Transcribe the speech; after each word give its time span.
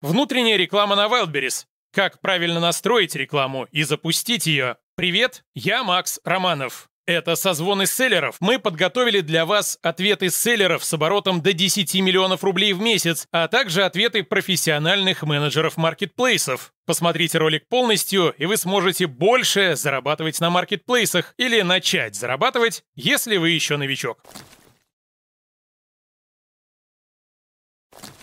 Внутренняя 0.00 0.56
реклама 0.56 0.94
на 0.94 1.06
Wildberries. 1.06 1.64
Как 1.92 2.20
правильно 2.20 2.60
настроить 2.60 3.16
рекламу 3.16 3.66
и 3.72 3.82
запустить 3.82 4.46
ее. 4.46 4.76
Привет, 4.94 5.42
я 5.56 5.82
Макс 5.82 6.20
Романов. 6.24 6.88
Это 7.04 7.34
созвоны 7.34 7.86
селлеров. 7.86 8.36
Мы 8.38 8.60
подготовили 8.60 9.22
для 9.22 9.44
вас 9.44 9.76
ответы 9.82 10.30
селлеров 10.30 10.84
с 10.84 10.92
оборотом 10.92 11.40
до 11.42 11.52
10 11.52 11.92
миллионов 11.96 12.44
рублей 12.44 12.74
в 12.74 12.80
месяц, 12.80 13.26
а 13.32 13.48
также 13.48 13.82
ответы 13.82 14.22
профессиональных 14.22 15.24
менеджеров 15.24 15.76
маркетплейсов. 15.76 16.72
Посмотрите 16.86 17.38
ролик 17.38 17.66
полностью, 17.66 18.32
и 18.38 18.46
вы 18.46 18.56
сможете 18.56 19.08
больше 19.08 19.74
зарабатывать 19.74 20.38
на 20.38 20.50
маркетплейсах 20.50 21.34
или 21.38 21.62
начать 21.62 22.14
зарабатывать, 22.14 22.84
если 22.94 23.36
вы 23.36 23.50
еще 23.50 23.76
новичок. 23.76 24.22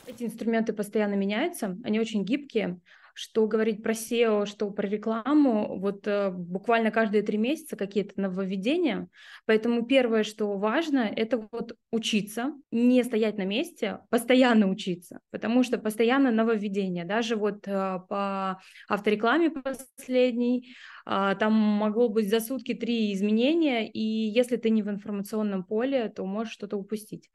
Эти 0.08 0.24
инструменты 0.24 0.74
постоянно 0.74 1.16
меняются, 1.16 1.78
они 1.84 2.00
очень 2.00 2.24
гибкие 2.24 2.80
что 3.18 3.48
говорить 3.48 3.82
про 3.82 3.94
SEO, 3.94 4.46
что 4.46 4.70
про 4.72 4.88
рекламу, 4.88 5.80
вот 5.80 6.06
э, 6.06 6.32
буквально 6.32 6.92
каждые 6.92 7.24
три 7.24 7.38
месяца 7.38 7.78
какие-то 7.78 8.20
нововведения. 8.20 9.08
Поэтому 9.46 9.86
первое, 9.86 10.24
что 10.24 10.58
важно, 10.58 11.00
это 11.16 11.48
вот 11.50 11.78
учиться, 11.92 12.54
не 12.72 13.02
стоять 13.06 13.38
на 13.38 13.46
месте, 13.46 14.00
постоянно 14.10 14.70
учиться, 14.70 15.22
потому 15.32 15.64
что 15.64 15.78
постоянно 15.78 16.30
нововведения. 16.30 17.06
Даже 17.06 17.38
вот 17.38 17.66
э, 17.68 18.00
по 18.10 18.60
авторекламе 18.90 19.50
последней, 19.50 20.76
э, 21.06 21.36
там 21.40 21.54
могло 21.54 22.10
быть 22.10 22.30
за 22.30 22.42
сутки 22.42 22.74
три 22.74 23.14
изменения, 23.14 23.90
и 23.90 24.02
если 24.02 24.58
ты 24.58 24.70
не 24.70 24.84
в 24.84 24.90
информационном 24.90 25.64
поле, 25.64 26.10
то 26.10 26.26
можешь 26.26 26.52
что-то 26.52 26.76
упустить. 26.76 27.30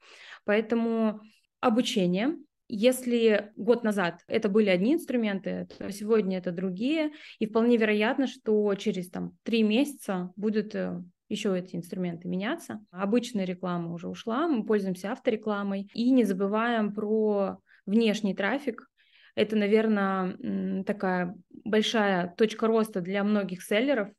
Поэтому 0.45 1.21
обучение, 1.59 2.37
если 2.73 3.51
год 3.57 3.83
назад 3.83 4.21
это 4.27 4.47
были 4.47 4.69
одни 4.69 4.93
инструменты, 4.93 5.67
то 5.77 5.91
сегодня 5.91 6.37
это 6.37 6.51
другие, 6.51 7.11
и 7.37 7.45
вполне 7.45 7.75
вероятно, 7.75 8.27
что 8.27 8.73
через 8.75 9.09
там 9.09 9.37
три 9.43 9.61
месяца 9.61 10.31
будут 10.37 10.73
э, 10.73 11.03
еще 11.27 11.57
эти 11.57 11.75
инструменты 11.75 12.29
меняться. 12.29 12.79
Обычная 12.91 13.43
реклама 13.43 13.93
уже 13.93 14.07
ушла, 14.07 14.47
мы 14.47 14.65
пользуемся 14.65 15.11
авторекламой 15.11 15.89
и 15.93 16.11
не 16.11 16.23
забываем 16.23 16.93
про 16.93 17.57
внешний 17.85 18.33
трафик. 18.33 18.87
Это, 19.35 19.57
наверное, 19.57 20.83
такая 20.83 21.35
большая 21.65 22.33
точка 22.37 22.67
роста 22.67 23.01
для 23.01 23.23
многих 23.25 23.63
селлеров, 23.63 24.09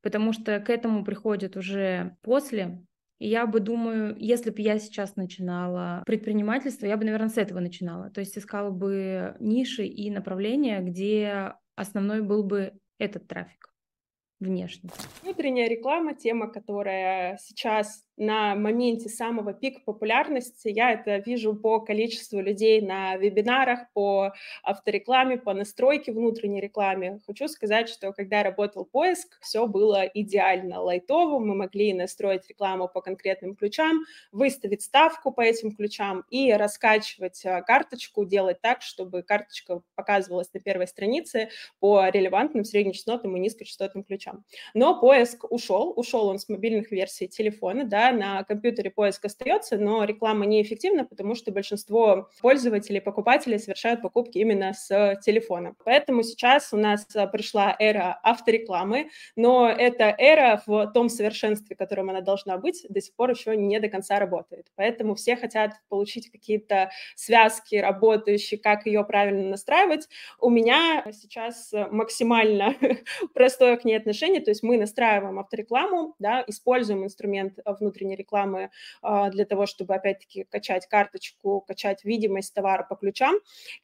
потому 0.00 0.32
что 0.32 0.60
к 0.60 0.70
этому 0.70 1.04
приходят 1.04 1.56
уже 1.56 2.16
после 2.22 2.82
я 3.28 3.46
бы 3.46 3.60
думаю, 3.60 4.16
если 4.18 4.50
бы 4.50 4.60
я 4.60 4.78
сейчас 4.78 5.16
начинала 5.16 6.02
предпринимательство, 6.06 6.86
я 6.86 6.96
бы, 6.96 7.04
наверное, 7.04 7.28
с 7.28 7.38
этого 7.38 7.60
начинала. 7.60 8.10
То 8.10 8.20
есть 8.20 8.36
искала 8.36 8.70
бы 8.70 9.36
ниши 9.38 9.86
и 9.86 10.10
направления, 10.10 10.80
где 10.80 11.54
основной 11.76 12.22
был 12.22 12.42
бы 12.42 12.72
этот 12.98 13.28
трафик 13.28 13.72
внешний. 14.40 14.90
Внутренняя 15.22 15.68
реклама, 15.68 16.14
тема, 16.14 16.48
которая 16.50 17.38
сейчас 17.40 18.04
на 18.16 18.54
моменте 18.54 19.08
самого 19.08 19.52
пика 19.52 19.80
популярности. 19.84 20.68
Я 20.68 20.92
это 20.92 21.16
вижу 21.16 21.54
по 21.54 21.80
количеству 21.80 22.40
людей 22.40 22.80
на 22.80 23.16
вебинарах, 23.16 23.90
по 23.92 24.32
авторекламе, 24.62 25.38
по 25.38 25.54
настройке 25.54 26.12
внутренней 26.12 26.60
рекламе. 26.60 27.20
Хочу 27.26 27.48
сказать, 27.48 27.88
что 27.88 28.12
когда 28.12 28.42
работал 28.42 28.84
поиск, 28.84 29.38
все 29.40 29.66
было 29.66 30.04
идеально 30.04 30.80
лайтово. 30.80 31.38
Мы 31.38 31.54
могли 31.54 31.92
настроить 31.94 32.48
рекламу 32.48 32.88
по 32.88 33.00
конкретным 33.00 33.56
ключам, 33.56 34.04
выставить 34.30 34.82
ставку 34.82 35.32
по 35.32 35.40
этим 35.40 35.74
ключам 35.74 36.24
и 36.30 36.52
раскачивать 36.52 37.44
а, 37.46 37.62
карточку, 37.62 38.24
делать 38.24 38.60
так, 38.60 38.82
чтобы 38.82 39.22
карточка 39.22 39.82
показывалась 39.94 40.52
на 40.52 40.60
первой 40.60 40.86
странице 40.86 41.48
по 41.80 42.08
релевантным 42.08 42.64
среднечастотным 42.64 43.36
и 43.36 43.40
низкочастотным 43.40 44.04
ключам. 44.04 44.44
Но 44.74 45.00
поиск 45.00 45.50
ушел, 45.50 45.92
ушел 45.96 46.28
он 46.28 46.38
с 46.38 46.48
мобильных 46.48 46.90
версий 46.90 47.28
телефона, 47.28 47.84
да, 47.84 48.01
на 48.10 48.42
компьютере 48.42 48.90
поиск 48.90 49.24
остается, 49.24 49.76
но 49.76 50.04
реклама 50.04 50.46
неэффективна, 50.46 51.04
потому 51.04 51.34
что 51.34 51.52
большинство 51.52 52.28
пользователей, 52.40 53.00
покупателей 53.00 53.58
совершают 53.58 54.02
покупки 54.02 54.38
именно 54.38 54.72
с 54.72 55.20
телефона. 55.24 55.74
Поэтому 55.84 56.22
сейчас 56.22 56.72
у 56.72 56.76
нас 56.76 57.06
а, 57.14 57.26
пришла 57.26 57.76
эра 57.78 58.18
авторекламы, 58.22 59.10
но 59.36 59.68
эта 59.68 60.14
эра 60.18 60.62
в 60.66 60.90
том 60.92 61.08
совершенстве, 61.08 61.76
которым 61.76 62.10
она 62.10 62.20
должна 62.20 62.58
быть, 62.58 62.84
до 62.88 63.00
сих 63.00 63.14
пор 63.14 63.30
еще 63.30 63.56
не 63.56 63.78
до 63.78 63.88
конца 63.88 64.18
работает. 64.18 64.66
Поэтому 64.74 65.14
все 65.14 65.36
хотят 65.36 65.72
получить 65.88 66.30
какие-то 66.30 66.90
связки 67.14 67.76
работающие, 67.76 68.58
как 68.58 68.86
ее 68.86 69.04
правильно 69.04 69.50
настраивать. 69.50 70.08
У 70.40 70.50
меня 70.50 71.04
сейчас 71.12 71.72
максимально 71.90 72.74
простое 73.34 73.76
к 73.76 73.84
ней 73.84 73.96
отношение, 73.96 74.40
то 74.40 74.50
есть 74.50 74.62
мы 74.62 74.78
настраиваем 74.78 75.38
авторекламу, 75.38 76.14
да, 76.18 76.44
используем 76.46 77.04
инструмент 77.04 77.58
внутри 77.64 77.91
внутренней 77.92 78.16
рекламы 78.16 78.70
а, 79.02 79.30
для 79.30 79.44
того, 79.44 79.66
чтобы, 79.66 79.94
опять-таки, 79.94 80.44
качать 80.44 80.86
карточку, 80.88 81.60
качать 81.60 82.04
видимость 82.04 82.54
товара 82.54 82.82
по 82.82 82.96
ключам. 82.96 83.36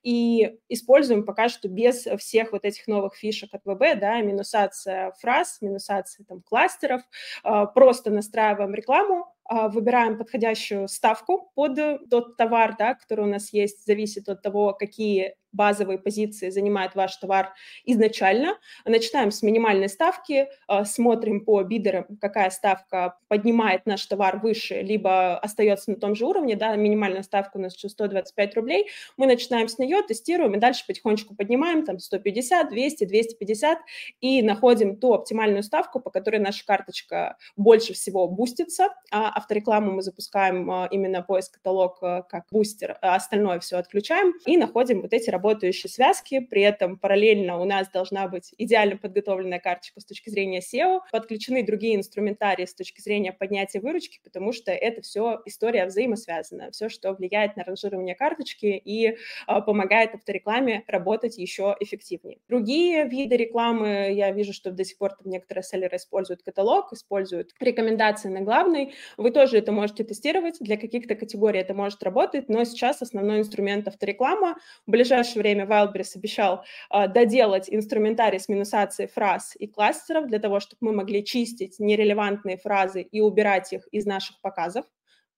И 0.03 0.59
используем 0.69 1.25
пока 1.25 1.49
что 1.49 1.69
без 1.69 2.07
всех 2.19 2.53
вот 2.53 2.65
этих 2.65 2.87
новых 2.87 3.15
фишек 3.15 3.51
от 3.55 3.65
ВБ, 3.65 4.01
да, 4.01 4.21
минусация 4.21 5.13
фраз, 5.21 5.59
минусация 5.61 6.25
там 6.25 6.41
кластеров, 6.41 7.03
а, 7.43 7.67
просто 7.67 8.11
настраиваем 8.11 8.75
рекламу, 8.75 9.27
выбираем 9.49 10.19
подходящую 10.19 10.89
ставку 10.89 11.51
под 11.55 11.79
тот 12.11 12.37
товар, 12.37 12.77
да, 12.79 12.95
который 12.95 13.25
у 13.25 13.29
нас 13.29 13.53
есть, 13.53 13.87
зависит 13.87 14.29
от 14.29 14.43
того, 14.43 14.73
какие 14.75 15.35
базовые 15.53 15.99
позиции 15.99 16.51
занимает 16.51 16.95
ваш 16.95 17.17
товар 17.17 17.55
изначально. 17.85 18.59
Начинаем 18.85 19.31
с 19.31 19.43
минимальной 19.43 19.89
ставки, 19.89 20.49
а, 20.67 20.85
смотрим 20.85 21.45
по 21.45 21.63
бидерам, 21.63 22.07
какая 22.21 22.51
ставка 22.51 23.19
поднимает 23.29 23.87
наш 23.87 24.05
товар 24.07 24.39
выше, 24.39 24.83
либо 24.83 25.39
остается 25.39 25.91
на 25.91 25.97
том 25.97 26.15
же 26.15 26.27
уровне, 26.27 26.57
да, 26.57 26.77
минимальная 26.77 27.23
ставка 27.23 27.57
у 27.57 27.61
нас 27.61 27.75
еще 27.75 27.89
125 27.89 28.55
рублей, 28.57 28.89
мы 29.17 29.27
начинаем 29.27 29.69
с 29.69 29.79
нее, 29.79 30.03
тестируем 30.03 30.55
и 30.55 30.59
дальше 30.59 30.85
потихонечку 30.87 31.35
поднимаем, 31.35 31.85
там 31.85 31.99
150, 31.99 32.69
200, 32.69 33.05
250 33.05 33.79
и 34.21 34.43
находим 34.43 34.97
ту 34.97 35.15
оптимальную 35.15 35.63
ставку, 35.63 36.01
по 36.01 36.11
которой 36.11 36.39
наша 36.41 36.65
карточка 36.65 37.37
больше 37.57 37.95
всего 37.95 38.29
бустится, 38.29 38.89
а 39.11 39.29
авторекламу 39.39 39.93
мы 39.93 40.03
запускаем 40.03 40.71
а, 40.71 40.89
именно 40.91 41.23
поиск 41.23 41.55
каталог 41.55 41.99
а, 42.03 42.23
как 42.23 42.45
бустер, 42.51 42.99
а 43.01 43.15
остальное 43.15 43.61
все 43.61 43.77
отключаем 43.77 44.35
и 44.47 44.57
находим 44.57 45.01
вот 45.01 45.13
эти 45.13 45.31
работающие 45.31 45.91
связки, 45.91 46.41
при 46.41 46.63
этом 46.63 46.99
параллельно 46.99 47.59
у 47.61 47.65
нас 47.65 47.89
должна 47.89 48.29
быть 48.29 48.55
идеально 48.59 48.97
подготовленная 48.97 49.59
карточка 49.59 50.01
с 50.01 50.05
точки 50.05 50.31
зрения 50.31 50.61
SEO, 50.61 51.01
подключены 51.11 51.65
другие 51.65 51.97
инструментарии 51.97 52.67
с 52.67 52.75
точки 52.75 53.01
зрения 53.01 53.33
поднятия 53.33 53.81
выручки, 53.81 54.21
потому 54.23 54.53
что 54.53 54.73
это 54.73 55.03
все 55.03 55.41
история 55.47 55.87
взаимосвязана, 55.87 56.71
все, 56.71 56.89
что 56.89 57.13
влияет 57.13 57.57
на 57.57 57.65
ранжирование 57.65 58.15
карточки 58.15 58.67
и 58.67 59.17
а, 59.47 59.61
помогает 59.61 60.15
авторекламе 60.15 60.85
работать 60.87 61.39
еще 61.39 61.77
эффективнее. 61.81 62.39
Другие 62.49 63.09
виды 63.09 63.37
рекламы, 63.37 64.13
я 64.13 64.31
вижу, 64.33 64.53
что 64.53 64.71
до 64.71 64.85
сих 64.85 64.99
пор 64.99 65.11
там 65.11 65.31
некоторые 65.31 65.63
селлеры 65.63 65.97
используют 65.97 66.43
каталог, 66.43 66.93
используют 66.93 67.53
рекомендации 67.61 68.29
на 68.29 68.41
главный. 68.41 68.95
Вы 69.29 69.33
тоже 69.33 69.59
это 69.59 69.73
можете 69.73 70.05
тестировать, 70.05 70.57
для 70.59 70.79
каких-то 70.79 71.15
категорий 71.15 71.59
это 71.59 71.75
может 71.75 72.03
работать, 72.03 72.49
но 72.49 72.65
сейчас 72.65 73.03
основной 73.03 73.41
инструмент 73.41 73.87
автореклама. 73.87 74.57
В 74.87 74.91
ближайшее 74.91 75.43
время 75.43 75.67
Wildberries 75.67 76.17
обещал 76.17 76.65
э, 76.91 77.09
доделать 77.09 77.69
инструментарий 77.69 78.41
с 78.41 78.49
минусацией 78.49 79.07
фраз 79.07 79.55
и 79.59 79.67
кластеров 79.67 80.29
для 80.29 80.39
того, 80.39 80.61
чтобы 80.61 80.79
мы 80.81 80.93
могли 80.93 81.23
чистить 81.23 81.79
нерелевантные 81.79 82.57
фразы 82.57 83.03
и 83.03 83.21
убирать 83.21 83.71
их 83.75 83.87
из 83.89 84.07
наших 84.07 84.41
показов 84.41 84.87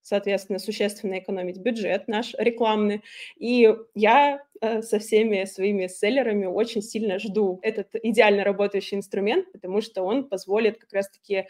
соответственно, 0.03 0.59
существенно 0.59 1.19
экономить 1.19 1.59
бюджет 1.59 2.09
наш 2.09 2.35
рекламный. 2.39 3.03
И 3.37 3.75
я 3.95 4.43
э, 4.61 4.83
со 4.83 4.99
всеми 4.99 5.45
своими 5.45 5.89
селлерами 5.89 6.47
очень 6.47 6.81
сильно 6.81 7.19
жду 7.19 7.59
этот 7.63 7.89
идеально 8.03 8.45
работающий 8.45 8.97
инструмент, 8.97 9.53
потому 9.53 9.83
что 9.83 10.03
он 10.03 10.29
позволит 10.29 10.79
как 10.79 10.93
раз-таки 10.93 11.35
э, 11.35 11.47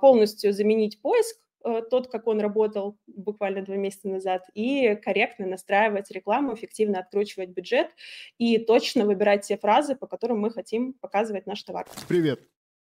полностью 0.00 0.52
заменить 0.52 1.02
поиск, 1.02 1.38
тот, 1.62 2.08
как 2.08 2.26
он 2.26 2.40
работал 2.40 2.98
буквально 3.06 3.62
два 3.62 3.76
месяца 3.76 4.08
назад, 4.08 4.42
и 4.54 4.94
корректно 4.96 5.46
настраивать 5.46 6.10
рекламу, 6.10 6.54
эффективно 6.54 7.00
откручивать 7.00 7.50
бюджет 7.50 7.88
и 8.38 8.58
точно 8.58 9.04
выбирать 9.04 9.46
те 9.46 9.56
фразы, 9.56 9.96
по 9.96 10.06
которым 10.06 10.40
мы 10.40 10.50
хотим 10.50 10.92
показывать 10.94 11.46
наш 11.46 11.62
товар. 11.62 11.86
Привет, 12.08 12.40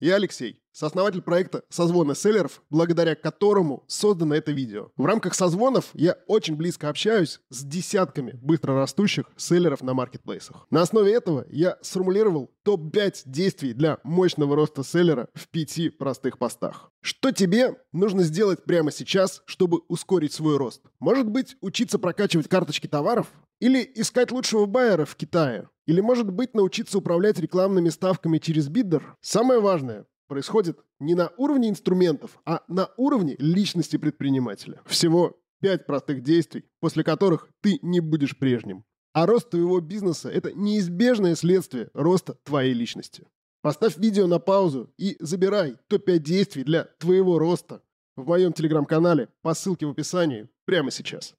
я 0.05 0.17
Алексей 0.17 0.61
сооснователь 0.75 1.23
проекта 1.23 1.62
«Созвоны 1.71 2.15
селлеров», 2.15 2.62
благодаря 2.69 3.15
которому 3.15 3.85
создано 3.87 4.35
это 4.35 4.53
видео. 4.53 4.89
В 4.97 5.06
рамках 5.06 5.35
созвонов 5.35 5.91
я 5.95 6.19
очень 6.27 6.56
близко 6.56 6.89
общаюсь 6.89 7.41
с 7.49 7.62
десятками 7.65 8.33
быстрорастущих 8.43 9.27
селлеров 9.37 9.83
на 9.83 9.95
маркетплейсах. 9.95 10.67
На 10.71 10.83
основе 10.83 11.15
этого 11.15 11.47
я 11.49 11.79
сформулировал 11.81 12.51
топ-5 12.65 13.23
действий 13.27 13.73
для 13.73 13.99
мощного 14.03 14.56
роста 14.56 14.83
селлера 14.83 15.29
в 15.33 15.49
пяти 15.49 15.91
простых 15.91 16.39
постах. 16.39 16.91
Что 17.01 17.31
тебе 17.31 17.77
нужно 17.93 18.25
сделать 18.25 18.65
прямо 18.65 18.91
сейчас, 18.91 19.43
чтобы 19.47 19.83
ускорить 19.89 20.33
свой 20.33 20.56
рост? 20.56 20.83
Может 20.99 21.29
быть, 21.29 21.56
учиться 21.61 21.99
прокачивать 21.99 22.49
карточки 22.49 22.89
товаров? 22.89 23.29
Или 23.61 23.91
искать 23.95 24.31
лучшего 24.31 24.67
байера 24.67 25.05
в 25.05 25.17
Китае? 25.17 25.69
Или, 25.87 26.01
может 26.01 26.31
быть, 26.31 26.55
научиться 26.55 26.99
управлять 26.99 27.39
рекламными 27.39 27.89
ставками 27.89 28.39
через 28.39 28.69
биддер? 28.69 29.17
Самое 29.21 29.61
важное 29.61 30.06
происходит 30.29 30.79
не 30.99 31.15
на 31.15 31.31
уровне 31.37 31.69
инструментов, 31.69 32.39
а 32.45 32.62
на 32.69 32.91
уровне 32.97 33.37
личности 33.39 33.97
предпринимателя. 33.97 34.81
Всего 34.87 35.39
пять 35.61 35.87
простых 35.87 36.23
действий, 36.23 36.65
после 36.81 37.05
которых 37.05 37.49
ты 37.61 37.79
не 37.83 38.01
будешь 38.01 38.39
прежним. 38.39 38.85
А 39.12 39.27
рост 39.27 39.51
твоего 39.51 39.81
бизнеса– 39.81 40.29
это 40.31 40.53
неизбежное 40.53 41.37
следствие 41.37 41.91
роста 41.95 42.37
твоей 42.45 42.75
личности. 42.75 43.27
Поставь 43.62 43.97
видео 43.97 44.27
на 44.27 44.41
паузу 44.41 44.93
и 44.99 45.17
забирай 45.21 45.77
топ-5 45.89 46.19
действий 46.19 46.65
для 46.65 46.85
твоего 46.99 47.39
роста 47.39 47.83
в 48.16 48.26
моем 48.26 48.52
телеграм-канале 48.52 49.28
по 49.43 49.55
ссылке 49.55 49.87
в 49.87 49.90
описании 49.90 50.49
прямо 50.64 50.90
сейчас. 50.90 51.34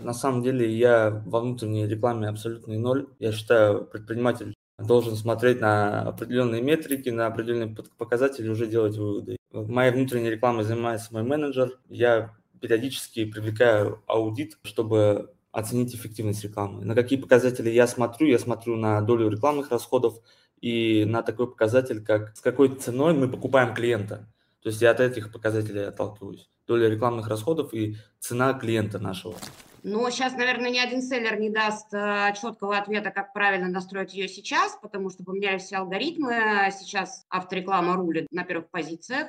На 0.00 0.14
самом 0.14 0.42
деле 0.42 0.70
я 0.72 1.22
во 1.26 1.40
внутренней 1.40 1.86
рекламе 1.86 2.28
абсолютный 2.28 2.78
ноль. 2.78 3.08
Я 3.18 3.32
считаю, 3.32 3.84
предприниматель 3.84 4.54
должен 4.78 5.16
смотреть 5.16 5.60
на 5.60 6.02
определенные 6.02 6.62
метрики, 6.62 7.10
на 7.10 7.26
определенные 7.26 7.76
показатели 7.98 8.48
уже 8.48 8.66
делать 8.66 8.96
выводы. 8.96 9.36
Моей 9.52 9.92
внутренней 9.92 10.30
рекламой 10.30 10.64
занимается 10.64 11.12
мой 11.12 11.22
менеджер. 11.22 11.78
Я 11.88 12.34
периодически 12.60 13.24
привлекаю 13.24 14.02
аудит, 14.06 14.58
чтобы 14.62 15.32
оценить 15.52 15.94
эффективность 15.94 16.44
рекламы. 16.44 16.84
На 16.84 16.94
какие 16.94 17.18
показатели 17.18 17.70
я 17.70 17.86
смотрю? 17.86 18.28
Я 18.28 18.38
смотрю 18.38 18.76
на 18.76 19.00
долю 19.00 19.28
рекламных 19.28 19.70
расходов 19.70 20.14
и 20.60 21.04
на 21.04 21.22
такой 21.22 21.48
показатель, 21.48 22.04
как 22.04 22.36
с 22.36 22.40
какой 22.40 22.68
ценой 22.76 23.14
мы 23.14 23.28
покупаем 23.28 23.74
клиента. 23.74 24.28
То 24.62 24.68
есть 24.68 24.80
я 24.82 24.90
от 24.90 25.00
этих 25.00 25.32
показателей 25.32 25.88
отталкиваюсь. 25.88 26.48
Доля 26.66 26.88
рекламных 26.88 27.28
расходов 27.28 27.72
и 27.74 27.96
цена 28.18 28.52
клиента 28.52 28.98
нашего. 28.98 29.34
Но 29.82 30.10
сейчас, 30.10 30.34
наверное, 30.34 30.70
ни 30.70 30.78
один 30.78 31.00
селлер 31.00 31.40
не 31.40 31.48
даст 31.48 31.92
э, 31.94 32.34
четкого 32.40 32.76
ответа, 32.76 33.10
как 33.10 33.32
правильно 33.32 33.68
настроить 33.68 34.12
ее 34.12 34.28
сейчас, 34.28 34.78
потому 34.82 35.08
что 35.08 35.24
поменялись 35.24 35.62
все 35.62 35.76
алгоритмы. 35.76 36.70
Сейчас 36.78 37.24
автореклама 37.30 37.96
рулит 37.96 38.26
на 38.30 38.44
первых 38.44 38.68
позициях. 38.70 39.28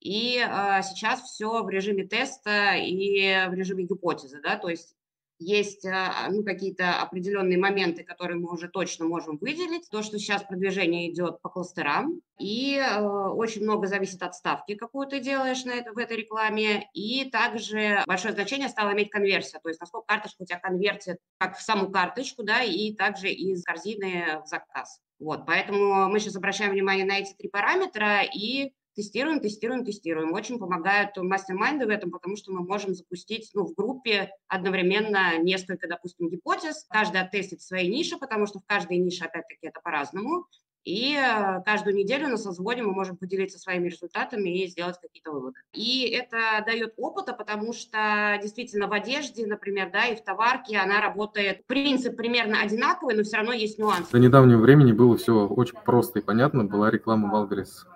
И 0.00 0.38
э, 0.38 0.82
сейчас 0.82 1.22
все 1.22 1.62
в 1.62 1.70
режиме 1.70 2.04
теста 2.04 2.74
и 2.74 3.46
в 3.48 3.54
режиме 3.54 3.84
гипотезы, 3.84 4.40
да, 4.42 4.56
то 4.56 4.68
есть 4.68 4.96
есть 5.42 5.84
а, 5.86 6.28
ну, 6.30 6.42
какие-то 6.44 7.00
определенные 7.00 7.58
моменты, 7.58 8.04
которые 8.04 8.38
мы 8.38 8.52
уже 8.52 8.68
точно 8.68 9.06
можем 9.06 9.38
выделить. 9.38 9.88
То, 9.90 10.02
что 10.02 10.18
сейчас 10.18 10.42
продвижение 10.42 11.10
идет 11.10 11.40
по 11.42 11.48
кластерам, 11.48 12.20
и 12.38 12.76
э, 12.76 13.00
очень 13.00 13.62
много 13.62 13.86
зависит 13.86 14.22
от 14.22 14.34
ставки, 14.34 14.74
какую 14.74 15.06
ты 15.06 15.20
делаешь 15.20 15.64
на 15.64 15.72
это, 15.72 15.92
в 15.92 15.98
этой 15.98 16.16
рекламе, 16.18 16.88
и 16.92 17.24
также 17.30 18.02
большое 18.06 18.34
значение 18.34 18.68
стало 18.68 18.92
иметь 18.92 19.10
конверсия, 19.10 19.58
то 19.62 19.68
есть 19.68 19.80
насколько 19.80 20.06
карточка 20.06 20.42
у 20.42 20.46
тебя 20.46 20.58
конвертит 20.58 21.18
как 21.38 21.56
в 21.56 21.62
саму 21.62 21.90
карточку, 21.90 22.42
да, 22.42 22.62
и 22.62 22.94
также 22.94 23.30
из 23.30 23.62
корзины 23.64 24.40
в 24.44 24.48
заказ. 24.48 25.00
Вот, 25.18 25.46
поэтому 25.46 26.08
мы 26.08 26.18
сейчас 26.18 26.36
обращаем 26.36 26.72
внимание 26.72 27.04
на 27.04 27.18
эти 27.18 27.32
три 27.34 27.48
параметра 27.48 28.22
и 28.22 28.72
тестируем, 28.94 29.40
тестируем, 29.40 29.84
тестируем. 29.84 30.32
Очень 30.32 30.58
помогают 30.58 31.16
мастер-майнды 31.16 31.86
в 31.86 31.90
этом, 31.90 32.10
потому 32.10 32.36
что 32.36 32.52
мы 32.52 32.60
можем 32.64 32.94
запустить 32.94 33.50
ну, 33.54 33.64
в 33.64 33.74
группе 33.74 34.30
одновременно 34.48 35.38
несколько, 35.38 35.88
допустим, 35.88 36.28
гипотез. 36.28 36.86
Каждый 36.88 37.20
оттестит 37.20 37.62
свои 37.62 37.88
ниши, 37.88 38.16
потому 38.18 38.46
что 38.46 38.58
в 38.58 38.66
каждой 38.66 38.98
нише, 38.98 39.24
опять-таки, 39.24 39.66
это 39.66 39.80
по-разному. 39.80 40.46
И 40.84 41.14
э, 41.14 41.62
каждую 41.64 41.94
неделю 41.94 42.28
на 42.28 42.36
созвоне 42.36 42.82
мы 42.82 42.92
можем 42.92 43.16
поделиться 43.16 43.58
своими 43.58 43.88
результатами 43.88 44.48
и 44.50 44.66
сделать 44.66 44.98
какие-то 45.00 45.30
выводы. 45.30 45.60
И 45.72 46.08
это 46.10 46.64
дает 46.66 46.94
опыта, 46.96 47.32
потому 47.32 47.72
что 47.72 48.38
действительно 48.42 48.88
в 48.88 48.92
одежде, 48.92 49.46
например, 49.46 49.90
да, 49.92 50.06
и 50.06 50.16
в 50.16 50.24
товарке 50.24 50.78
она 50.78 51.00
работает, 51.00 51.66
принцип 51.66 52.16
примерно 52.16 52.60
одинаковый, 52.60 53.14
но 53.14 53.22
все 53.22 53.36
равно 53.36 53.52
есть 53.52 53.78
нюансы. 53.78 54.10
До 54.10 54.18
недавнего 54.18 54.58
времени 54.58 54.92
было 54.92 55.16
все 55.16 55.46
очень 55.46 55.78
просто 55.84 56.18
и 56.18 56.22
понятно. 56.22 56.64
Была 56.64 56.90
реклама 56.90 57.30
Wildberries 57.30 57.86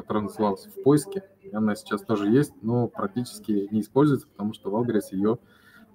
которая 0.00 0.24
называлась 0.24 0.66
«В 0.66 0.82
поиске». 0.82 1.24
Она 1.52 1.74
сейчас 1.74 2.02
тоже 2.02 2.28
есть, 2.28 2.52
но 2.62 2.88
практически 2.88 3.68
не 3.70 3.80
используется, 3.80 4.28
потому 4.28 4.54
что 4.54 4.70
Wildberries 4.70 5.12
ее 5.12 5.38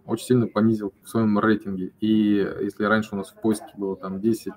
очень 0.05 0.25
сильно 0.25 0.47
понизил 0.47 0.93
в 1.03 1.09
своем 1.09 1.37
рейтинге. 1.39 1.93
И 1.99 2.37
если 2.61 2.83
раньше 2.85 3.09
у 3.13 3.17
нас 3.17 3.29
в 3.29 3.41
поиске 3.41 3.71
было 3.75 3.95
там 3.95 4.21
10, 4.21 4.53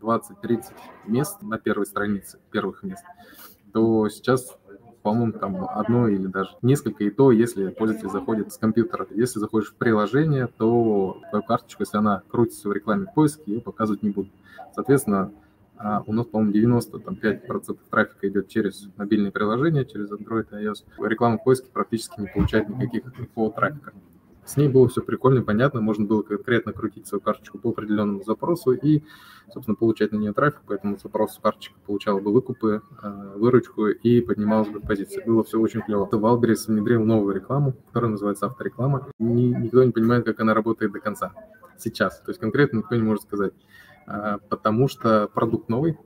20, 0.00 0.40
30 0.40 0.72
мест 1.06 1.42
на 1.42 1.58
первой 1.58 1.86
странице, 1.86 2.38
первых 2.50 2.82
мест, 2.82 3.04
то 3.72 4.08
сейчас 4.08 4.56
по-моему, 5.02 5.32
там 5.32 5.68
одно 5.68 6.08
или 6.08 6.26
даже 6.28 6.50
несколько, 6.62 7.04
и 7.04 7.10
то, 7.10 7.32
если 7.32 7.68
пользователь 7.68 8.08
заходит 8.08 8.52
с 8.52 8.56
компьютера. 8.58 9.06
Если 9.10 9.40
заходишь 9.40 9.70
в 9.70 9.74
приложение, 9.74 10.46
то 10.46 11.20
твою 11.30 11.42
карточку, 11.42 11.82
если 11.82 11.98
она 11.98 12.22
крутится 12.30 12.68
в 12.68 12.72
рекламе 12.72 13.06
в 13.06 13.14
поиске, 13.14 13.42
ее 13.46 13.60
показывать 13.60 14.02
не 14.02 14.10
будут. 14.10 14.32
Соответственно, 14.74 15.32
а 15.82 16.04
у 16.06 16.12
нас, 16.12 16.26
по-моему, 16.26 16.78
95% 16.78 17.76
трафика 17.90 18.28
идет 18.28 18.48
через 18.48 18.88
мобильные 18.96 19.32
приложения, 19.32 19.84
через 19.84 20.12
Android 20.12 20.46
и 20.52 20.64
iOS. 20.64 20.84
Реклама 21.08 21.38
в 21.38 21.44
поиске 21.44 21.68
практически 21.72 22.20
не 22.20 22.28
получает 22.28 22.68
никаких 22.68 23.06
никакого 23.18 23.52
трафика. 23.52 23.92
С 24.44 24.56
ней 24.56 24.68
было 24.68 24.88
все 24.88 25.02
прикольно 25.02 25.42
понятно, 25.42 25.80
можно 25.80 26.04
было 26.04 26.22
конкретно 26.22 26.72
крутить 26.72 27.06
свою 27.06 27.20
карточку 27.20 27.58
по 27.58 27.70
определенному 27.70 28.22
запросу 28.24 28.72
и, 28.72 29.02
собственно, 29.52 29.76
получать 29.76 30.12
на 30.12 30.16
нее 30.16 30.32
трафик, 30.32 30.60
поэтому 30.66 30.98
запрос 30.98 31.38
карточка 31.42 31.74
получала 31.86 32.20
бы 32.20 32.32
выкупы, 32.32 32.82
э, 33.02 33.32
выручку 33.36 33.86
и 33.86 34.20
поднималась 34.20 34.68
бы 34.68 34.80
позиция. 34.80 35.24
Было 35.24 35.44
все 35.44 35.60
очень 35.60 35.80
клево. 35.82 36.08
Валберис 36.10 36.66
внедрил 36.66 37.04
новую 37.04 37.34
рекламу, 37.34 37.74
которая 37.88 38.12
называется 38.12 38.46
автореклама. 38.46 39.08
Ни, 39.18 39.54
никто 39.54 39.82
не 39.82 39.92
понимает, 39.92 40.24
как 40.24 40.38
она 40.40 40.54
работает 40.54 40.92
до 40.92 41.00
конца 41.00 41.32
сейчас. 41.78 42.20
То 42.20 42.30
есть 42.30 42.40
конкретно 42.40 42.78
никто 42.78 42.94
не 42.94 43.02
может 43.02 43.22
сказать. 43.22 43.52
А, 44.06 44.38
потому 44.48 44.88
что 44.88 45.28
продукт 45.32 45.68
новый, 45.68 45.98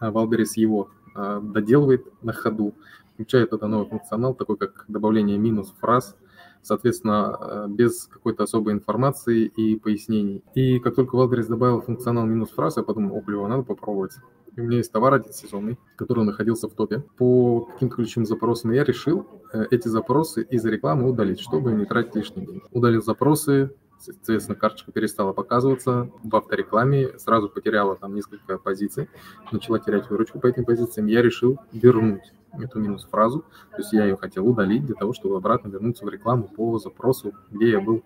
Wildberries 0.00 0.56
его 0.56 0.90
а, 1.14 1.40
доделывает 1.40 2.06
на 2.22 2.32
ходу, 2.32 2.74
включает 3.14 3.50
туда 3.50 3.66
новый 3.66 3.88
функционал, 3.88 4.34
такой 4.34 4.56
как 4.56 4.84
добавление 4.88 5.38
минус 5.38 5.74
фраз, 5.80 6.16
соответственно, 6.62 7.34
а, 7.34 7.68
без 7.68 8.06
какой-то 8.06 8.44
особой 8.44 8.74
информации 8.74 9.46
и 9.46 9.76
пояснений. 9.76 10.42
И 10.54 10.78
как 10.78 10.94
только 10.94 11.16
Wildberries 11.16 11.46
добавил 11.46 11.80
функционал 11.80 12.26
минус 12.26 12.50
фраз, 12.50 12.76
я 12.76 12.82
подумал, 12.82 13.22
о, 13.26 13.48
надо 13.48 13.62
попробовать. 13.62 14.12
И 14.56 14.60
у 14.60 14.64
меня 14.64 14.78
есть 14.78 14.90
товар 14.90 15.14
один 15.14 15.32
сезонный, 15.32 15.78
который 15.96 16.24
находился 16.24 16.68
в 16.68 16.72
топе. 16.72 17.04
По 17.18 17.60
каким-то 17.72 17.96
ключевым 17.96 18.26
запросам 18.26 18.72
я 18.72 18.84
решил 18.84 19.26
э, 19.52 19.66
эти 19.70 19.88
запросы 19.88 20.42
из 20.42 20.64
рекламы 20.64 21.10
удалить, 21.10 21.40
чтобы 21.40 21.72
не 21.72 21.84
тратить 21.84 22.14
лишние 22.14 22.46
деньги. 22.46 22.62
Удалил 22.72 23.02
запросы, 23.02 23.74
Соответственно, 23.98 24.56
карточка 24.56 24.92
перестала 24.92 25.32
показываться 25.32 26.10
в 26.22 26.36
авторекламе, 26.36 27.18
сразу 27.18 27.48
потеряла 27.48 27.96
там 27.96 28.14
несколько 28.14 28.58
позиций, 28.58 29.08
начала 29.50 29.78
терять 29.78 30.08
выручку 30.10 30.38
по 30.38 30.46
этим 30.46 30.64
позициям. 30.64 31.06
Я 31.06 31.22
решил 31.22 31.58
вернуть 31.72 32.32
эту 32.52 32.78
минус-фразу, 32.78 33.44
то 33.70 33.78
есть 33.78 33.92
я 33.92 34.04
ее 34.04 34.16
хотел 34.16 34.46
удалить 34.46 34.84
для 34.86 34.94
того, 34.94 35.12
чтобы 35.12 35.36
обратно 35.36 35.68
вернуться 35.68 36.04
в 36.04 36.08
рекламу 36.08 36.44
по 36.44 36.78
запросу, 36.78 37.32
где 37.50 37.70
я 37.70 37.80
был 37.80 38.02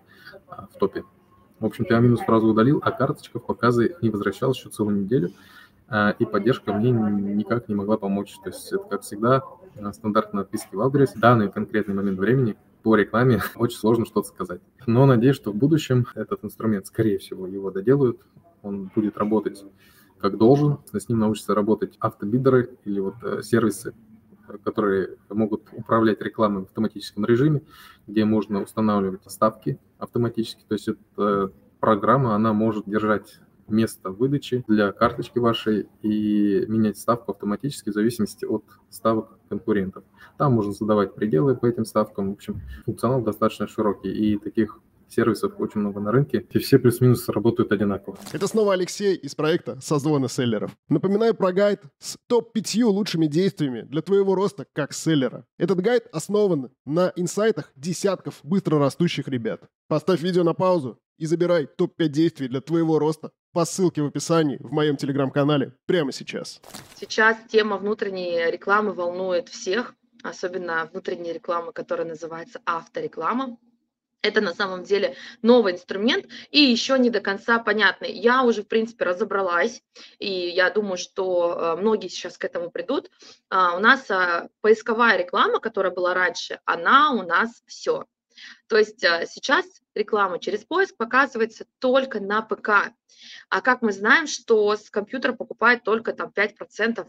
а, 0.47 0.67
в 0.67 0.77
топе. 0.77 1.03
В 1.59 1.65
общем-то, 1.65 1.93
я 1.93 1.99
минус-фразу 1.99 2.47
удалил, 2.47 2.81
а 2.83 2.91
карточка 2.91 3.39
в 3.39 3.45
показы 3.45 3.95
не 4.01 4.09
возвращалась 4.09 4.57
еще 4.57 4.69
целую 4.69 5.03
неделю, 5.03 5.31
а, 5.87 6.11
и 6.17 6.25
поддержка 6.25 6.73
мне 6.73 6.91
никак 6.91 7.69
не 7.69 7.75
могла 7.75 7.97
помочь. 7.97 8.35
То 8.43 8.49
есть 8.49 8.71
это, 8.73 8.83
как 8.83 9.01
всегда, 9.03 9.43
стандартные 9.93 10.41
отписки 10.41 10.75
в 10.75 10.81
адрес, 10.81 11.13
данный 11.13 11.49
конкретный 11.49 11.93
момент 11.93 12.19
времени 12.19 12.57
по 12.81 12.95
рекламе 12.95 13.41
очень 13.55 13.77
сложно 13.77 14.05
что-то 14.05 14.27
сказать. 14.27 14.61
Но 14.85 15.05
надеюсь, 15.05 15.35
что 15.35 15.51
в 15.51 15.55
будущем 15.55 16.07
этот 16.15 16.43
инструмент, 16.43 16.87
скорее 16.87 17.17
всего, 17.17 17.47
его 17.47 17.71
доделают, 17.71 18.19
он 18.61 18.91
будет 18.93 19.17
работать 19.17 19.63
как 20.19 20.37
должен, 20.37 20.77
с 20.93 21.09
ним 21.09 21.19
научатся 21.19 21.55
работать 21.55 21.97
автобидеры 21.99 22.77
или 22.85 22.99
вот 22.99 23.15
э, 23.23 23.41
сервисы, 23.41 23.95
которые 24.63 25.17
могут 25.29 25.63
управлять 25.73 26.21
рекламой 26.21 26.61
в 26.61 26.65
автоматическом 26.65 27.25
режиме, 27.25 27.63
где 28.05 28.23
можно 28.23 28.61
устанавливать 28.61 29.21
ставки 29.25 29.79
автоматически. 29.97 30.63
То 30.67 30.75
есть 30.75 30.89
эта 30.89 31.51
программа, 31.79 32.35
она 32.35 32.53
может 32.53 32.85
держать 32.85 33.39
место 33.71 34.11
выдачи 34.11 34.63
для 34.67 34.91
карточки 34.91 35.39
вашей 35.39 35.87
и 36.01 36.65
менять 36.67 36.97
ставку 36.97 37.31
автоматически 37.31 37.89
в 37.89 37.93
зависимости 37.93 38.45
от 38.45 38.63
ставок 38.89 39.39
конкурентов. 39.49 40.03
Там 40.37 40.53
можно 40.53 40.73
задавать 40.73 41.15
пределы 41.15 41.55
по 41.55 41.65
этим 41.65 41.85
ставкам. 41.85 42.29
В 42.29 42.33
общем, 42.33 42.61
функционал 42.85 43.21
достаточно 43.21 43.67
широкий, 43.67 44.11
и 44.11 44.37
таких 44.37 44.79
сервисов 45.11 45.53
очень 45.59 45.81
много 45.81 45.99
на 45.99 46.11
рынке, 46.11 46.45
и 46.49 46.59
все 46.59 46.79
плюс-минус 46.79 47.27
работают 47.29 47.71
одинаково. 47.71 48.17
Это 48.31 48.47
снова 48.47 48.73
Алексей 48.73 49.15
из 49.15 49.35
проекта 49.35 49.79
«Созвоны 49.81 50.29
селлеров». 50.29 50.71
Напоминаю 50.89 51.35
про 51.35 51.51
гайд 51.51 51.81
с 51.99 52.17
топ-5 52.27 52.83
лучшими 52.85 53.27
действиями 53.27 53.81
для 53.81 54.01
твоего 54.01 54.35
роста 54.35 54.65
как 54.73 54.93
селлера. 54.93 55.45
Этот 55.57 55.79
гайд 55.81 56.07
основан 56.11 56.69
на 56.85 57.11
инсайтах 57.15 57.71
десятков 57.75 58.39
быстро 58.43 58.79
растущих 58.79 59.27
ребят. 59.27 59.61
Поставь 59.87 60.21
видео 60.21 60.43
на 60.43 60.53
паузу 60.53 60.97
и 61.21 61.27
забирай 61.27 61.67
топ-5 61.67 62.07
действий 62.07 62.47
для 62.47 62.61
твоего 62.61 62.97
роста 62.97 63.31
по 63.53 63.63
ссылке 63.63 64.01
в 64.01 64.07
описании 64.07 64.57
в 64.59 64.71
моем 64.71 64.97
телеграм-канале 64.97 65.71
прямо 65.85 66.11
сейчас. 66.11 66.59
Сейчас 66.95 67.37
тема 67.47 67.77
внутренней 67.77 68.49
рекламы 68.49 68.93
волнует 68.93 69.47
всех, 69.47 69.93
особенно 70.23 70.89
внутренняя 70.91 71.35
реклама, 71.35 71.73
которая 71.73 72.07
называется 72.07 72.59
автореклама. 72.65 73.57
Это 74.23 74.41
на 74.41 74.55
самом 74.55 74.83
деле 74.83 75.15
новый 75.43 75.73
инструмент 75.73 76.25
и 76.49 76.59
еще 76.59 76.97
не 76.97 77.11
до 77.11 77.21
конца 77.21 77.59
понятный. 77.59 78.11
Я 78.11 78.41
уже, 78.41 78.63
в 78.63 78.67
принципе, 78.67 79.05
разобралась, 79.05 79.83
и 80.17 80.31
я 80.31 80.71
думаю, 80.71 80.97
что 80.97 81.75
э, 81.77 81.81
многие 81.81 82.07
сейчас 82.07 82.39
к 82.39 82.45
этому 82.45 82.71
придут. 82.71 83.11
А, 83.49 83.75
у 83.77 83.79
нас 83.79 84.09
а, 84.09 84.49
поисковая 84.61 85.17
реклама, 85.17 85.59
которая 85.59 85.93
была 85.93 86.15
раньше, 86.15 86.59
она 86.65 87.11
у 87.11 87.21
нас 87.21 87.61
все. 87.67 88.05
То 88.67 88.77
есть 88.77 89.03
а, 89.03 89.25
сейчас 89.25 89.65
реклама 89.93 90.39
через 90.39 90.63
поиск 90.65 90.95
показывается 90.97 91.65
только 91.79 92.19
на 92.19 92.41
ПК. 92.41 92.93
А 93.49 93.61
как 93.61 93.81
мы 93.81 93.91
знаем, 93.91 94.27
что 94.27 94.75
с 94.75 94.89
компьютера 94.89 95.33
покупает 95.33 95.83
только 95.83 96.13
там 96.13 96.31
5% 96.33 97.07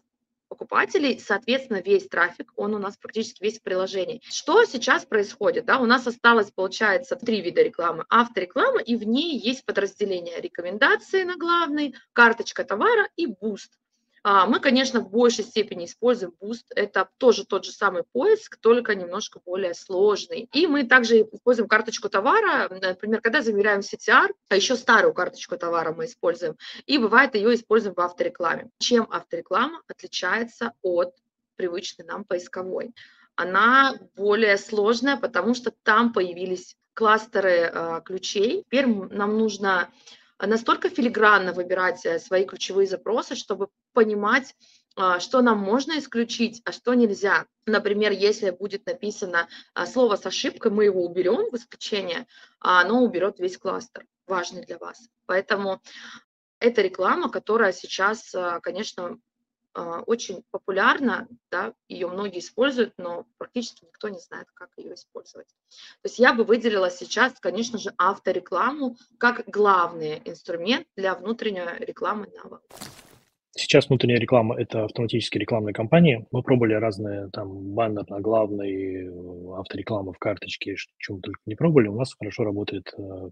покупателей, 0.53 1.19
соответственно, 1.19 1.81
весь 1.81 2.09
трафик, 2.09 2.53
он 2.57 2.75
у 2.75 2.79
нас 2.79 2.99
практически 2.99 3.43
весь 3.43 3.59
в 3.59 3.63
приложении. 3.63 4.21
Что 4.23 4.65
сейчас 4.65 5.07
происходит? 5.07 5.65
Да? 5.65 5.79
У 5.79 5.87
нас 5.87 6.07
осталось, 6.07 6.51
получается, 6.51 7.17
три 7.17 7.41
вида 7.41 7.63
рекламы. 7.63 8.05
Автореклама, 8.11 8.83
и 8.83 8.97
в 8.97 9.05
ней 9.05 9.39
есть 9.39 9.65
подразделение 9.65 10.39
рекомендации 10.43 11.25
на 11.25 11.37
главной, 11.37 11.95
карточка 12.13 12.65
товара 12.65 13.09
и 13.17 13.27
boost. 13.27 13.79
А, 14.25 14.47
мы, 14.47 14.61
конечно, 14.61 15.01
в 15.01 15.11
большей 15.11 15.45
степени 15.45 15.87
используем 15.87 16.35
Boost. 16.41 16.65
Это 16.75 17.09
тоже 17.19 17.45
тот 17.45 17.65
же 17.65 17.73
самый 17.73 18.05
поиск, 18.13 18.57
только 18.57 18.95
немножко 18.95 19.41
более 19.45 19.75
сложный. 19.75 20.49
И 20.53 20.67
мы 20.69 20.85
также 20.85 21.23
используем 21.23 21.69
карточку 21.69 22.09
товара, 22.09 22.69
например, 22.69 23.21
когда 23.21 23.43
замеряем 23.43 23.81
CTR, 23.81 24.31
а 24.49 24.57
еще 24.57 24.77
старую 24.77 25.13
карточку 25.13 25.57
товара 25.57 25.93
мы 25.93 26.05
используем. 26.05 26.57
И 26.87 26.99
бывает 26.99 27.35
ее 27.35 27.55
используем 27.55 27.95
в 27.95 28.01
авторекламе. 28.01 28.71
Чем 28.79 29.09
автореклама 29.11 29.83
отличается 29.89 30.73
от 30.83 31.15
привычной 31.57 32.05
нам 32.05 32.25
поисковой? 32.25 32.95
Она 33.35 33.95
более 34.15 34.57
сложная, 34.57 35.17
потому 35.17 35.55
что 35.55 35.73
там 35.83 36.13
появились 36.13 36.77
кластеры 36.95 37.71
э, 37.73 38.01
ключей. 38.05 38.63
Теперь 38.65 38.87
нам 38.87 39.39
нужно 39.39 39.91
настолько 40.39 40.89
филигранно 40.89 41.53
выбирать 41.53 42.05
э, 42.05 42.19
свои 42.19 42.45
ключевые 42.45 42.87
запросы, 42.87 43.35
чтобы 43.35 43.69
понимать, 43.93 44.55
а, 44.95 45.21
что 45.21 45.41
нам 45.41 45.59
можно 45.59 45.99
исключить, 45.99 46.61
а 46.65 46.73
что 46.73 46.95
нельзя. 46.95 47.47
Например, 47.67 48.13
если 48.13 48.51
будет 48.51 48.87
написано 48.87 49.49
а, 49.75 49.87
слово 49.87 50.17
с 50.17 50.27
ошибкой, 50.27 50.71
мы 50.71 50.85
его 50.85 51.05
уберем 51.05 51.51
в 51.51 51.57
исключение, 51.57 52.27
а 52.61 52.81
оно 52.81 53.03
уберет 53.03 53.39
весь 53.39 53.57
кластер, 53.57 54.07
важный 54.27 54.65
для 54.65 54.79
вас. 54.79 55.09
Поэтому 55.27 55.81
это 56.59 56.83
реклама, 56.83 57.31
которая 57.31 57.73
сейчас, 57.73 58.35
конечно, 58.63 59.19
очень 59.75 60.43
популярна, 60.51 61.29
да, 61.51 61.73
ее 61.89 62.09
многие 62.09 62.41
используют, 62.41 62.93
но 62.99 63.27
практически 63.39 63.85
никто 63.85 64.09
не 64.09 64.19
знает, 64.19 64.47
как 64.55 64.71
ее 64.77 64.95
использовать. 64.95 65.49
То 66.03 66.09
есть 66.09 66.19
я 66.19 66.35
бы 66.35 66.45
выделила 66.45 66.91
сейчас, 66.91 67.33
конечно 67.41 67.79
же, 67.79 67.93
авторекламу 67.97 68.97
как 69.19 69.45
главный 69.47 70.21
инструмент 70.25 70.87
для 70.97 71.15
внутренней 71.15 71.63
рекламы 71.79 72.29
на 72.35 72.49
Вау. 72.49 72.61
Сейчас 73.55 73.89
внутренняя 73.89 74.19
реклама– 74.19 74.57
это 74.59 74.85
автоматические 74.85 75.43
рекламные 75.43 75.75
кампании. 75.75 76.27
Мы 76.31 76.43
пробовали 76.43 76.73
разные 76.73 77.29
там 77.33 77.75
баннер 77.75 78.09
на 78.09 78.19
главной, 78.19 79.05
э, 79.05 79.55
авторекламы 79.59 80.15
в 80.15 80.19
карточке, 80.19 80.75
чем 80.97 81.21
только 81.21 81.39
не 81.45 81.55
пробовали. 81.55 81.89
У 81.89 81.99
нас 81.99 82.15
хорошо 82.15 82.45
работает 82.45 82.91
э, 82.97 83.29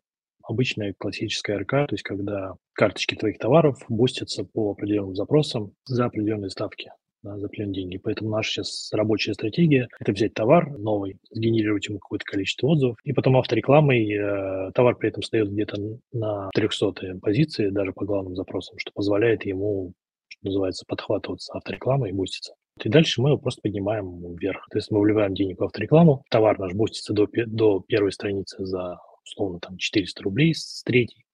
обычная 0.50 0.95
классическая 0.99 1.59
РК, 1.59 1.71
то 1.71 1.92
есть 1.92 2.02
когда 2.02 2.54
карточки 2.75 3.14
твоих 3.14 3.38
товаров 3.38 3.78
бустятся 3.88 4.45
по 4.45 4.73
определенным 4.73 5.14
запросам 5.14 5.73
за 5.85 6.07
определенные 6.07 6.50
ставки 6.50 6.90
за 7.23 7.47
определенные 7.47 7.75
деньги. 7.75 7.99
Поэтому 7.99 8.30
наша 8.30 8.50
сейчас 8.50 8.90
рабочая 8.92 9.35
стратегия– 9.35 9.88
это 10.00 10.12
взять 10.12 10.33
товар 10.33 10.71
новый, 10.78 11.19
сгенерировать 11.30 11.87
ему 11.87 11.99
какое-то 11.99 12.25
количество 12.25 12.69
отзывов, 12.69 12.97
и 13.04 13.12
потом 13.12 13.37
авторекламой 13.37 14.11
э, 14.11 14.71
товар 14.73 14.97
при 14.97 15.11
этом 15.11 15.21
встает 15.21 15.52
где-то 15.52 15.76
на 16.12 16.49
300 16.54 17.19
позиции, 17.21 17.69
даже 17.69 17.92
по 17.92 18.07
главным 18.07 18.35
запросам, 18.37 18.78
что 18.78 18.90
позволяет 18.95 19.45
ему 19.45 19.92
что 20.28 20.47
называется, 20.47 20.85
подхватываться 20.87 21.52
авторекламой 21.52 22.11
и 22.11 22.12
буститься. 22.14 22.54
И 22.83 22.88
дальше 22.88 23.21
мы 23.21 23.30
его 23.30 23.38
просто 23.38 23.61
поднимаем 23.62 24.37
вверх. 24.37 24.66
То 24.71 24.78
есть 24.78 24.90
мы 24.90 25.00
вливаем 25.00 25.35
денег 25.35 25.61
в 25.61 25.64
авторекламу, 25.64 26.23
товар 26.30 26.59
наш 26.59 26.73
бустится 26.73 27.12
до, 27.12 27.26
до 27.47 27.80
первой 27.80 28.12
страницы 28.12 28.64
за, 28.64 28.99
условно, 29.25 29.61
там 29.61 29.77
400 29.77 30.23
рублей 30.23 30.55
с 30.55 30.83
третьей. 30.83 31.25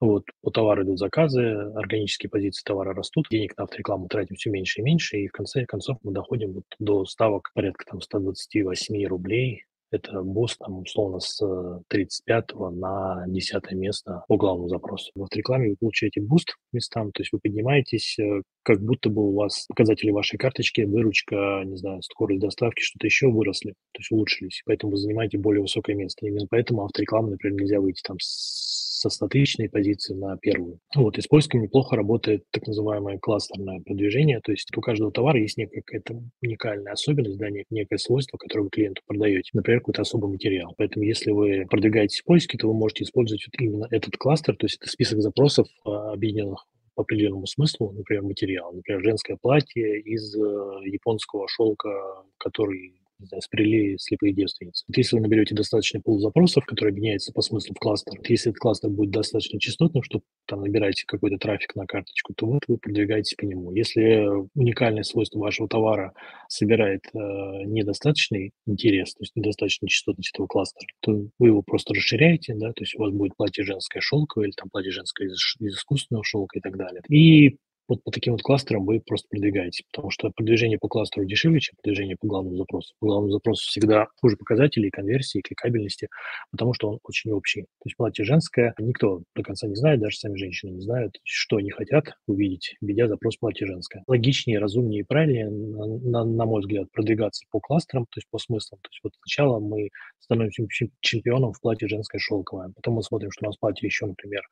Вот, 0.00 0.24
по 0.40 0.50
товару 0.50 0.84
идут 0.84 0.98
заказы, 0.98 1.42
органические 1.74 2.30
позиции 2.30 2.62
товара 2.64 2.94
растут, 2.94 3.26
денег 3.30 3.56
на 3.58 3.64
авторекламу 3.64 4.08
тратим 4.08 4.36
все 4.36 4.48
меньше 4.48 4.80
и 4.80 4.84
меньше, 4.84 5.18
и 5.18 5.28
в 5.28 5.32
конце 5.32 5.66
концов 5.66 5.98
мы 6.02 6.12
доходим 6.12 6.54
вот 6.54 6.64
до 6.78 7.04
ставок 7.04 7.50
порядка 7.52 7.84
там 7.84 8.00
128 8.00 9.06
рублей 9.06 9.64
это 9.90 10.22
boost, 10.22 10.56
условно, 10.60 11.18
с 11.18 11.40
35 11.88 12.44
э, 12.52 12.70
на 12.70 13.24
10 13.26 13.72
место 13.72 14.24
по 14.28 14.36
главному 14.36 14.68
запросу. 14.68 15.10
В 15.14 15.26
рекламе 15.34 15.70
вы 15.70 15.76
получаете 15.76 16.20
boost 16.20 16.56
местам, 16.72 17.12
то 17.12 17.22
есть 17.22 17.32
вы 17.32 17.40
поднимаетесь, 17.40 18.18
э, 18.18 18.42
как 18.62 18.80
будто 18.80 19.10
бы 19.10 19.22
у 19.28 19.34
вас 19.34 19.66
показатели 19.68 20.10
вашей 20.10 20.38
карточки, 20.38 20.82
выручка, 20.82 21.62
не 21.64 21.76
знаю, 21.76 22.02
скорость 22.02 22.40
доставки, 22.40 22.82
что-то 22.82 23.06
еще 23.06 23.28
выросли, 23.28 23.70
то 23.92 24.00
есть 24.00 24.10
улучшились, 24.12 24.62
поэтому 24.64 24.92
вы 24.92 24.98
занимаете 24.98 25.38
более 25.38 25.62
высокое 25.62 25.96
место. 25.96 26.26
Именно 26.26 26.46
поэтому 26.48 26.84
авторекламы, 26.84 27.30
например, 27.30 27.60
нельзя 27.60 27.80
выйти 27.80 28.02
там 28.02 28.18
с 28.20 28.89
со 29.00 29.08
статичной 29.08 29.68
позиции 29.68 30.14
на 30.14 30.36
первую. 30.36 30.78
Вот, 30.94 31.16
и 31.16 31.22
с 31.22 31.26
поиском 31.26 31.62
неплохо 31.62 31.96
работает 31.96 32.44
так 32.50 32.66
называемое 32.66 33.18
кластерное 33.18 33.80
продвижение, 33.80 34.40
то 34.40 34.52
есть 34.52 34.76
у 34.76 34.80
каждого 34.80 35.10
товара 35.10 35.40
есть 35.40 35.56
некая 35.56 35.80
какая-то 35.80 36.22
уникальная 36.42 36.92
особенность, 36.92 37.38
да, 37.38 37.48
некое 37.70 37.98
свойство, 37.98 38.36
которое 38.36 38.64
вы 38.64 38.70
клиенту 38.70 39.02
продаете, 39.06 39.50
например, 39.54 39.80
какой-то 39.80 40.02
особый 40.02 40.30
материал. 40.30 40.74
Поэтому 40.76 41.04
если 41.04 41.30
вы 41.30 41.66
продвигаетесь 41.68 42.20
в 42.20 42.24
поиске, 42.24 42.58
то 42.58 42.68
вы 42.68 42.74
можете 42.74 43.04
использовать 43.04 43.46
вот 43.46 43.60
именно 43.60 43.86
этот 43.90 44.16
кластер, 44.16 44.54
то 44.56 44.66
есть 44.66 44.76
это 44.80 44.90
список 44.90 45.22
запросов, 45.22 45.66
а, 45.84 46.12
объединенных 46.12 46.66
по 46.94 47.02
определенному 47.02 47.46
смыслу, 47.46 47.92
например, 47.92 48.22
материал, 48.24 48.72
например, 48.72 49.02
женское 49.02 49.36
платье 49.40 50.00
из 50.00 50.34
э, 50.36 50.38
японского 50.84 51.46
шелка, 51.48 51.88
который 52.36 52.99
не 53.20 53.26
знаю, 53.26 53.42
спрели 53.42 53.96
слепые 53.98 54.32
девственницы. 54.32 54.84
Вот 54.88 54.96
если 54.96 55.16
вы 55.16 55.22
наберете 55.22 55.54
достаточный 55.54 56.00
пул 56.00 56.18
запросов, 56.18 56.64
который 56.64 56.90
объединяется 56.90 57.32
по 57.32 57.42
смыслу 57.42 57.74
в 57.74 57.78
кластер, 57.78 58.18
если 58.28 58.50
этот 58.50 58.60
кластер 58.60 58.90
будет 58.90 59.10
достаточно 59.10 59.60
частотным, 59.60 60.02
чтобы 60.02 60.24
там 60.46 60.62
набираете 60.62 61.04
какой-то 61.06 61.38
трафик 61.38 61.74
на 61.76 61.86
карточку, 61.86 62.34
то 62.34 62.46
вот 62.46 62.62
вы 62.66 62.78
продвигаетесь 62.78 63.34
по 63.34 63.44
нему. 63.44 63.72
Если 63.72 64.26
уникальное 64.54 65.02
свойство 65.02 65.38
вашего 65.38 65.68
товара 65.68 66.12
собирает 66.48 67.02
э, 67.12 67.18
недостаточный 67.66 68.52
интерес, 68.66 69.14
то 69.14 69.22
есть 69.22 69.36
недостаточно 69.36 69.88
частотность 69.88 70.30
этого 70.34 70.46
кластера, 70.46 70.88
то 71.00 71.26
вы 71.38 71.48
его 71.48 71.62
просто 71.62 71.94
расширяете, 71.94 72.54
да, 72.54 72.72
то 72.72 72.82
есть 72.82 72.94
у 72.96 73.00
вас 73.00 73.12
будет 73.12 73.36
платье 73.36 73.64
женское 73.64 74.00
шелковое 74.00 74.46
или 74.46 74.54
там 74.56 74.68
платье 74.70 74.92
женское 74.92 75.26
из, 75.26 75.56
из 75.60 75.76
искусственного 75.76 76.24
шелка 76.24 76.58
и 76.58 76.62
так 76.62 76.76
далее. 76.76 77.02
И 77.08 77.58
вот 77.90 78.02
по 78.04 78.10
таким 78.10 78.32
вот 78.34 78.42
кластерам 78.42 78.86
вы 78.86 79.00
просто 79.00 79.28
продвигаете, 79.28 79.84
потому 79.92 80.10
что 80.10 80.30
продвижение 80.30 80.78
по 80.78 80.88
кластеру 80.88 81.26
дешевле, 81.26 81.60
чем 81.60 81.74
продвижение 81.82 82.16
по 82.18 82.26
главному 82.26 82.56
запросу. 82.56 82.94
По 83.00 83.06
главному 83.06 83.32
запросу 83.32 83.66
всегда 83.68 84.06
хуже 84.20 84.36
показатели 84.36 84.86
и 84.86 84.90
конверсии, 84.90 85.40
кликабельности, 85.40 86.08
потому 86.50 86.72
что 86.72 86.88
он 86.88 86.98
очень 87.02 87.32
общий. 87.32 87.62
То 87.62 87.86
есть 87.86 87.96
платье 87.96 88.24
женское, 88.24 88.74
никто 88.78 89.22
до 89.34 89.42
конца 89.42 89.66
не 89.66 89.74
знает, 89.74 90.00
даже 90.00 90.16
сами 90.16 90.36
женщины 90.36 90.70
не 90.70 90.80
знают, 90.80 91.18
что 91.24 91.56
они 91.56 91.70
хотят 91.70 92.14
увидеть, 92.26 92.76
введя 92.80 93.08
запрос 93.08 93.36
платье 93.36 93.66
женское. 93.66 94.04
Логичнее, 94.06 94.58
разумнее 94.58 95.00
и 95.00 95.04
правильнее, 95.04 95.50
на, 95.50 95.86
на, 95.86 96.24
на 96.24 96.46
мой 96.46 96.60
взгляд, 96.60 96.90
продвигаться 96.92 97.44
по 97.50 97.60
кластерам, 97.60 98.04
то 98.04 98.18
есть 98.18 98.28
по 98.30 98.38
смыслам. 98.38 98.78
То 98.82 98.88
есть 98.90 99.00
вот 99.02 99.12
сначала 99.22 99.58
мы 99.58 99.90
становимся 100.20 100.64
чемпионом 101.00 101.52
в 101.52 101.60
платье 101.60 101.88
женское 101.88 102.18
шелковое, 102.18 102.72
потом 102.76 102.94
мы 102.94 103.02
смотрим, 103.02 103.30
что 103.32 103.46
у 103.46 103.48
нас 103.48 103.56
платье 103.56 103.86
еще, 103.86 104.06
например, 104.06 104.42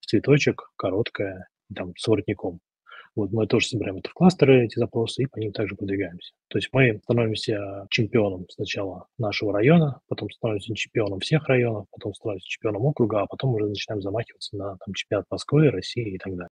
в 0.00 0.06
цветочек, 0.06 0.70
короткое, 0.76 1.46
там, 1.74 1.92
с 1.96 2.06
воротником. 2.06 2.60
Вот 3.18 3.32
мы 3.32 3.48
тоже 3.48 3.66
собираем 3.66 3.96
это 3.96 4.10
в 4.10 4.14
кластеры, 4.14 4.64
эти 4.64 4.78
запросы, 4.78 5.24
и 5.24 5.26
по 5.26 5.38
ним 5.38 5.52
также 5.52 5.74
продвигаемся. 5.74 6.32
То 6.46 6.58
есть 6.58 6.68
мы 6.72 7.00
становимся 7.02 7.86
чемпионом 7.90 8.46
сначала 8.48 9.06
нашего 9.18 9.52
района, 9.52 10.00
потом 10.06 10.30
становимся 10.30 10.72
чемпионом 10.76 11.18
всех 11.18 11.48
районов, 11.48 11.86
потом 11.90 12.14
становимся 12.14 12.46
чемпионом 12.46 12.84
округа, 12.84 13.22
а 13.22 13.26
потом 13.26 13.54
уже 13.54 13.66
начинаем 13.66 14.02
замахиваться 14.02 14.56
на 14.56 14.76
там, 14.76 14.94
чемпионат 14.94 15.26
Москвы, 15.32 15.68
России 15.70 16.14
и 16.14 16.18
так 16.18 16.32
далее. 16.36 16.46